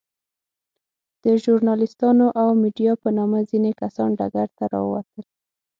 د 1.23 1.25
ژورناليستانو 1.43 2.27
او 2.41 2.47
ميډيا 2.61 2.93
په 3.03 3.09
نامه 3.17 3.39
ځينې 3.49 3.71
کسان 3.81 4.09
ډګر 4.19 4.47
ته 4.57 4.63
راووتل. 4.73 5.23